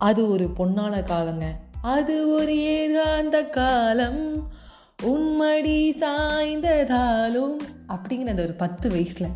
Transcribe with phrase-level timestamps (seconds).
[0.00, 1.44] அது ஒரு பொன்னான காலங்க.
[1.82, 4.48] அது ஒரு ஏகாந்த காலம்.
[5.02, 7.56] உன்மடி சாய்ந்ததாலும்
[7.88, 9.26] அப்படிங்கிற அந்த ஒரு பத்து வயசில்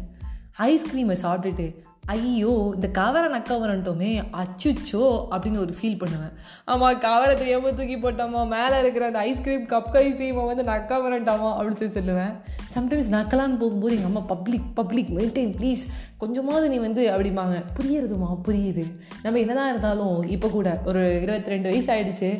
[0.58, 1.74] ஐஸ்கிரீமை சாப்பிட்டுட்டு
[2.12, 4.10] ஐயோ இந்த கவரை நக்க வரட்டோமே
[4.40, 6.32] அச்சுச்சோ அப்படின்னு ஒரு ஃபீல் பண்ணுவேன்.
[6.72, 11.80] ஆமாம் கவரை தெரியாமல் தூக்கி போட்டோமா மேலே இருக்கிற அந்த ஐஸ்கிரீம் கப் ஐஸ்கிரீமை வந்து நக்க வரட்டாமா அப்படின்னு
[11.80, 12.34] சொல்லி சொல்லுவேன்.
[12.74, 15.82] சம்டைம்ஸ் நக்கலான்னு போகும்போது எங்கள் அம்மா பப்ளிக் பப்ளிக் மெயின்டைன் ப்ளீஸ்
[16.22, 17.56] கொஞ்சமாவது நீ வந்து அப்படிம்பாங்க.
[17.78, 18.84] புரியுறதுமா புரியுது.
[19.24, 22.30] நம்ம என்னதான் இருந்தாலும் இப்போ கூட ஒரு இருபத்தி ரெண்டு வயசு ஆகிடுச்சு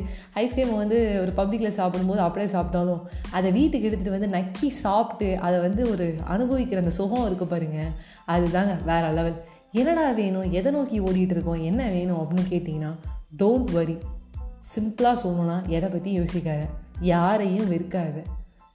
[0.43, 3.03] ஐஸ்கிரீமை வந்து ஒரு பப்ளிக்கில் சாப்பிடும்போது அப்படியே சாப்பிட்டாலும்
[3.39, 7.81] அதை வீட்டுக்கு எடுத்துகிட்டு வந்து நக்கி சாப்பிட்டு அதை வந்து ஒரு அனுபவிக்கிற அந்த சுகம் இருக்குது பாருங்க.
[8.35, 9.37] அதுதாங்க வேற லெவல்
[9.75, 10.51] என்னடா வேணும்?
[10.51, 12.95] எதை நோக்கி ஓடிட்டு இருக்கோம் என்ன வேணும் அப்படின்னு கேட்டிங்கன்னா
[13.37, 13.97] டோன்ட் வரி
[14.75, 16.61] சிம்பிளாக சொல்லணும்னா எதை பற்றி யோசிக்காத.
[16.99, 18.23] யாரையும் வெறுக்காத.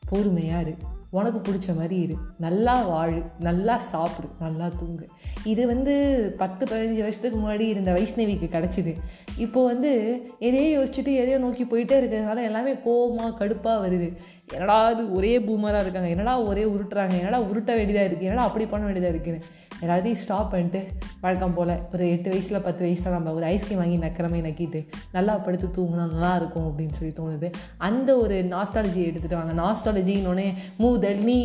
[0.08, 0.74] பொறுமையாக இரு.
[1.10, 2.16] உனக்கு பிடிச்ச மாதிரி இரு.
[2.38, 3.22] நல்லா வாழு.
[3.38, 4.28] நல்லா சாப்பிடு.
[4.40, 5.08] நல்லா தூங்கு.
[5.44, 5.94] இது வந்து
[6.38, 8.96] பத்து பதினஞ்சு வருஷத்துக்கு முன்னாடி இருந்த வைஷ்ணவிக்கு கிடச்சிது.
[9.36, 9.92] இப்போ வந்து
[10.38, 14.16] எதையோ யோசிச்சுட்டு எதையோ நோக்கி போயிட்டே இருக்கிறதுனால எல்லாமே கோபமாக கடுப்பாக வருது.
[14.52, 16.08] என்னடா அது ஒரே பூமராக இருக்காங்க.
[16.08, 17.16] என்னடா ஒரே உருட்டுறாங்க.
[17.18, 19.58] என்னடா உருட்ட வேண்டியதாக இருக்குது என்னடா அப்படி பண்ண வேண்டியதாக இருக்குன்னு.
[19.82, 20.86] எல்லாத்தையும் ஸ்டாப் பண்ணிட்டு
[21.20, 25.68] வழக்கம் போல் ஒரு எட்டு வயசில் பத்து வயசில் நம்ம ஒரு ஐஸ்கிரீம் வாங்கி நக்கிறமே நக்கிட்டு நல்லா படுத்து
[25.76, 27.52] தூங்கினா நல்லா இருக்கும் அப்படின்னு சொல்லி தோணுது.
[27.78, 29.54] அந்த ஒரு நாஸ்டாலஜி எடுத்துகிட்டு வாங்க.
[29.62, 30.54] நாஸ்டாலஜின்னொன்னே
[31.00, 31.36] முதல் நீ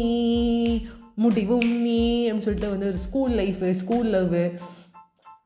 [1.16, 4.42] முடிவும் நீ அப்படின்னு சொல்லிட்டு வந்து ஒரு school life school love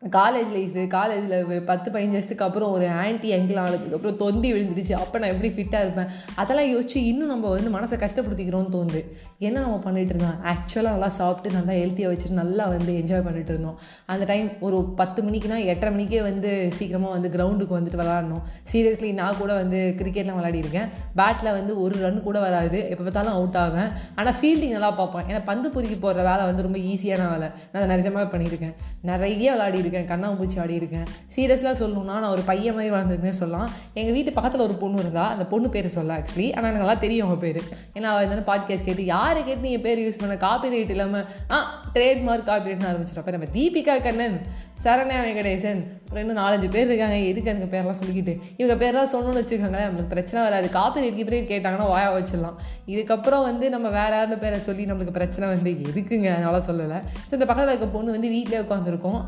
[0.04, 4.94] college life காலேஜில் பத்து பதினஞ்சு வருஷத்துக்கு அப்புறம் ஒரு ஆன்டி அங்கிள் ஆனதுக்கு அப்புறம் தொந்தி விழுந்துடுச்சு.
[5.04, 6.10] அப்போ நான் எப்படி ஃபிட்டாக இருப்பேன்?
[6.42, 9.02] அதெல்லாம் யோசிச்சு இன்னும் நம்ம வந்து மனசை கஷ்டப்படுத்திக்கிறோம்னு தோணுது.
[9.48, 10.38] என்ன நம்ம பண்ணிட்டு இருந்தோம்?
[10.52, 13.76] ஆக்சுவலாக நல்லா சாப்பிட்டு நல்லா ஹெல்த்தியாக வச்சுட்டு நல்லா வந்து என்ஜாய் பண்ணிட்டு இருந்தோம்.
[14.14, 19.40] அந்த டைம் ஒரு பத்து மணிக்குனா எட்டரை மணிக்கே வந்து சீக்கிரமாக வந்து கிரவுண்டுக்கு வந்துட்டு விளாடணும் சீரியஸ்லி நான்
[19.42, 20.90] கூட வந்து கிரிக்கெட்லாம் விளையாடிருக்கேன்.
[21.20, 22.82] பேட்டில் வந்து ஒரு ரன் கூட வராது.
[22.92, 23.92] எப்போ பார்த்தாலும் அவுட் ஆவேன்.
[24.20, 25.28] ஆனால் ஃபீல்டிங் நல்லா பார்ப்பேன்.
[25.30, 28.76] ஏன்னா பந்து பொறுக்கி போகிற வேலை வந்து ரொம்ப ஈஸியான வேலை நான் அதை நிஜமாக பண்ணியிருக்கேன்.
[29.12, 33.70] நிறைய விளையாடி ஆடியிருக்கேன் கண்ணாம்பூச்சி ஆடியிருக்கேன் சீரியஸாக சொல்லணும்னா நான் ஒரு பையன் மாதிரி வளர்ந்துருக்குன்னு சொல்லலாம்.
[33.94, 37.28] எங்கள் வீட்டு பக்கத்தில் ஒரு பொண்ணு இருந்தா அந்த பொண்ணு பேர் சொல்ல ஆக்சுவலி ஆனால் எனக்கு நல்லா தெரியும்
[37.28, 37.62] அவங்க பேர்.
[37.98, 40.38] ஏன்னா அவள் இருந்தாலும் பாட்காஸ்ட் கேட்டு யாரை கேட்டு நீங்கள் பேர் யூஸ் பண்ண?
[40.38, 41.60] காப்பி ரைட் இல்லாமல் ஆ
[41.94, 44.40] ட்ரேட்மார்க் காப்பி ரைட்னு ஆரம்பிச்சிடும் நம்ம தீபிகா கண்ணன்
[44.84, 47.16] சரண்யா வெங்கடேசன் அப்புறம் இன்னும் நாலஞ்சு பேர் இருக்காங்க.
[47.32, 48.34] எதுக்கு அதுக்கு பேரெல்லாம் சொல்லிக்கிட்டு?
[48.58, 50.70] இவங்க பேரெல்லாம் சொல்லணும்னு வச்சுக்கோங்களேன் நம்மளுக்கு பிரச்சனை வராது.
[50.70, 52.56] காப்பி ரைட் கீப்பி ரைட் கேட்டாங்கன்னா வாயா வச்சிடலாம்.
[52.88, 56.30] இதுக்கப்புறம் வந்து நம்ம வேற யாருந்த பேரை சொல்லி நம்மளுக்கு பிரச்சனை வந்து எதுக்குங்க?
[56.36, 56.98] அதனால சொல்லலை.
[57.28, 59.22] ஸோ இந்த பக்கத்தில் இருக்க பொண்ணு வந்து வீட்டிலே உட்காந்துருக்கோம்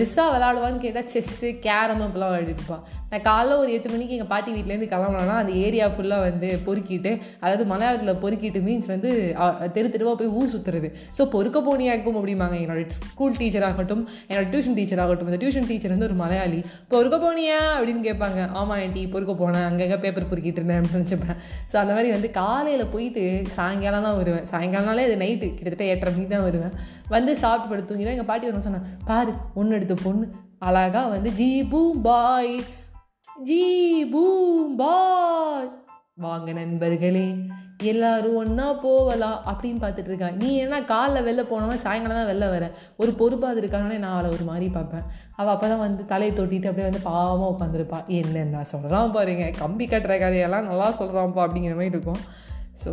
[0.00, 2.76] பெருசாக விளாடுவான்னு கேட்டால் செஸ்ஸு கேரம் அப்படிலாம் விளையாடிட்டு
[3.12, 7.12] நான் காலைல ஒரு எட்டு மணிக்கு எங்கள் பாட்டி வீட்டிலேருந்து கிளம்புனா அந்த ஏரியா ஃபுல்லாக வந்து பொறுக்கிட்டு
[7.44, 9.10] அதாவது மலையாளத்தில் பொறுக்கிட்டு மீன்ஸ் வந்து
[9.76, 12.56] தெரு தெருவாக போய் ஊர் சுற்றுறது ஸோ பொறுக்க போனியாக்கும் அப்படிம்பாங்க.
[12.64, 16.60] என்னோட ஸ்கூல் டீச்சர் ஆகட்டும் என்னோட டியூஷன் டீச்சர் ஆகட்டும் இந்த டியூஷன் டீச்சர் வந்து ஒரு மலையாளி.
[16.92, 17.58] பொறுக்க போனியா?
[17.78, 18.40] அப்படின்னு கேட்பாங்க.
[18.60, 19.66] ஆமாம் ஆண்டி பொறுக்க போனேன்.
[19.70, 20.80] அங்கங்கே பேப்பர் பொறுக்கிட்டு இருந்தேன்.
[20.80, 21.36] அப்படின்னு நினச்சிப்பேன்.
[21.72, 23.24] ஸோ அந்த மாதிரி வந்து காலையில் போயிட்டு
[23.56, 24.46] சாயங்காலம் தான் வருவேன்.
[24.52, 26.74] சாயங்காலம்னாலே அது நைட்டு கிட்டத்தட்ட எட்டரை மணிக்கு தான் வருவேன்.
[27.16, 30.26] வந்து சாப்பிட்டு படுத்து எங்கள் பாட்டி ஒன்று சொன்னாங்க பாரு ஒன்று எடுத்து பொண்ணு
[30.58, 32.64] அழகா வந்து ஜி பூம் பாய்
[33.42, 35.70] ஜி பூம் பாய்
[36.14, 37.36] வாங்க நண்பர்களே
[37.82, 40.30] எல்லாரும் ஒன்றா போகலாம் அப்படின்னு பார்த்துட்டு இருக்கா.
[40.30, 42.72] நீ என்ன காலைல வெளில போனவன் சாயங்காலம் தான் வெளில வர.
[42.96, 45.02] ஒரு பொறுப்பாக இருக்கானே நான் அவளை ஒரு மாதிரி பார்ப்பேன்.
[45.36, 50.18] அவள் அப்போ தான் வந்து தலையை தொட்டிட்டு அப்படியே வந்து பாவமாக உட்காந்துருப்பா என்னென்ன சொல்கிறான் பாருங்க கம்பி கட்டுற
[50.18, 52.20] கதையெல்லாம் நல்லா சொல்கிறான்ப்பா அப்படிங்கிற மாதிரி இருக்கும்.
[52.84, 52.92] ஸோ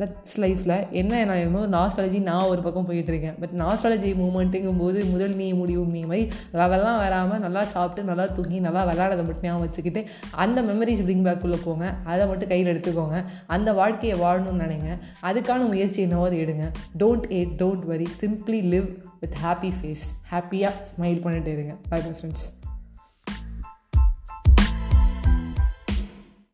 [0.00, 4.98] தட்ஸ் லைஃப்பில் என்ன நான் என்னமோ நாஸ்டாலஜி நான் ஒரு பக்கம் போயிட்டு இருக்கேன் பட் நாஸ்டாலஜி மூமெண்ட்டுங்கும் போது
[5.04, 6.24] முதல் நீ முடிவும் நீ மாதிரி
[6.60, 10.02] லெவல்லாம் வராமல் நல்லா சாப்பிட்டு நல்லா தூங்கி நல்லா விளையாடதை மட்டும் ஞாபகம் வச்சுக்கிட்டு
[10.44, 11.84] அந்த மெமரிஸ் பிரிங் பேக்குள்ளே போங்க.
[12.12, 13.18] அதை மட்டும் கையில் எடுத்துக்கோங்க.
[13.56, 14.90] அந்த வாழ்க்கையை வாழணும்னு நினைங்க.
[15.30, 16.66] அதுக்கான முயற்சி என்னவாது எடுங்க.
[17.02, 18.90] Don't eat don't worry simply live
[19.22, 21.74] with happy face ஹாப்பியாக ஸ்மைல் பண்ணிட்டு இருங்க.
[21.90, 22.46] By bye friends